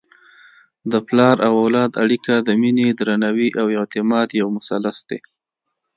[0.91, 5.19] د پلار او اولاد اړیکه د مینې، درناوي او اعتماد یو مثلث دی.